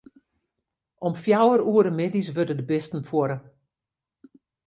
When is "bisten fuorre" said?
2.71-3.37